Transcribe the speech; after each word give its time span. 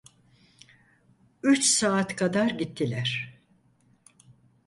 Üç 1.43 1.63
saat 1.65 2.15
kadar 2.15 2.49
gittiler. 2.49 3.37